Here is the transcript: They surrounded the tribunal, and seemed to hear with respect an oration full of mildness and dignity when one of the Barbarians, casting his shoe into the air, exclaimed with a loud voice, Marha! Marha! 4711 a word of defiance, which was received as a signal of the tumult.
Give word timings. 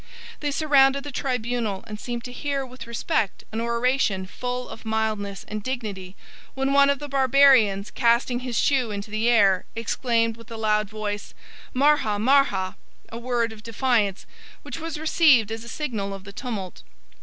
They 0.39 0.49
surrounded 0.49 1.03
the 1.03 1.11
tribunal, 1.11 1.83
and 1.85 1.99
seemed 1.99 2.23
to 2.23 2.31
hear 2.31 2.65
with 2.65 2.87
respect 2.87 3.43
an 3.51 3.61
oration 3.61 4.25
full 4.25 4.67
of 4.67 4.83
mildness 4.83 5.43
and 5.47 5.61
dignity 5.61 6.15
when 6.55 6.73
one 6.73 6.89
of 6.89 6.97
the 6.97 7.07
Barbarians, 7.07 7.91
casting 7.91 8.39
his 8.39 8.57
shoe 8.57 8.89
into 8.89 9.11
the 9.11 9.29
air, 9.29 9.65
exclaimed 9.75 10.37
with 10.37 10.49
a 10.49 10.57
loud 10.57 10.89
voice, 10.89 11.35
Marha! 11.71 12.17
Marha! 12.19 12.77
4711 13.11 13.19
a 13.19 13.19
word 13.19 13.53
of 13.53 13.61
defiance, 13.61 14.25
which 14.63 14.79
was 14.79 14.97
received 14.97 15.51
as 15.51 15.63
a 15.63 15.67
signal 15.69 16.15
of 16.15 16.23
the 16.23 16.33
tumult. 16.33 16.81